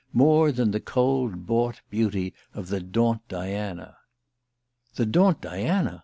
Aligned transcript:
more 0.13 0.51
than 0.51 0.71
the 0.71 0.79
cold 0.79 1.45
bought 1.45 1.79
beauty 1.91 2.33
of 2.55 2.69
the 2.69 2.79
Daunt 2.79 3.27
Diana..." 3.27 3.97
"The 4.95 5.05
Daunt 5.05 5.41
Diana!" 5.41 5.99